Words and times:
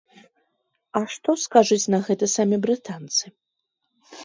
А 0.99 1.01
што 1.15 1.35
скажуць 1.43 1.91
на 1.95 2.01
гэта 2.09 2.25
самі 2.39 2.57
брытанцы? 2.65 3.25